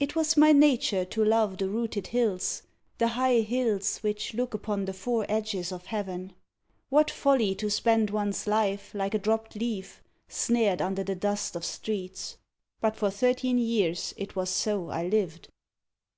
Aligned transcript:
It 0.00 0.16
was 0.16 0.38
my 0.38 0.52
nature 0.52 1.04
to 1.04 1.22
love 1.22 1.58
the 1.58 1.68
rooted 1.68 2.06
hills, 2.06 2.62
The 2.96 3.08
high 3.08 3.40
hills 3.40 3.98
which 3.98 4.32
look 4.32 4.54
upon 4.54 4.86
the 4.86 4.94
four 4.94 5.26
edges 5.28 5.70
of 5.70 5.84
Heaven. 5.84 6.32
What 6.88 7.10
folly 7.10 7.54
to 7.56 7.68
spend 7.68 8.08
one's 8.08 8.46
life 8.46 8.94
like 8.94 9.12
a 9.12 9.18
dropped 9.18 9.54
leaf 9.54 10.02
Snared 10.30 10.80
under 10.80 11.04
the 11.04 11.14
dust 11.14 11.54
of 11.56 11.62
streets, 11.66 12.38
But 12.80 12.96
for 12.96 13.10
thirteen 13.10 13.58
years 13.58 14.14
it 14.16 14.34
was 14.34 14.48
so 14.48 14.88
I 14.88 15.02
lived. 15.08 15.48